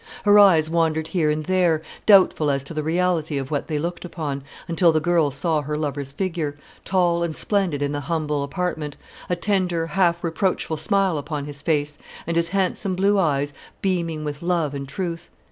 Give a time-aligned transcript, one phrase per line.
[0.25, 4.03] Her eyes wandered here and there, doubtful as to the reality of what they looked
[4.03, 8.97] upon, until the girl saw her lover's figure, tall and splendid in the humble apartment,
[9.29, 13.53] a tender half reproachful smile upon his face, and his handsome blue eyes
[13.83, 15.29] beaming with love and truth.